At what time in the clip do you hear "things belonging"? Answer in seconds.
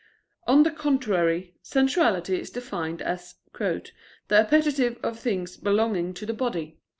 5.19-6.15